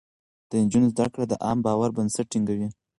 د 0.49 0.51
نجونو 0.63 0.91
زده 0.93 1.05
کړه 1.13 1.25
د 1.27 1.33
عامه 1.45 1.63
باور 1.65 1.89
بنسټ 1.97 2.25
ټينګوي. 2.33 2.67